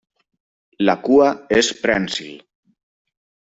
La 0.89 0.95
cua 1.03 1.29
és 1.61 1.71
prènsil. 1.85 2.35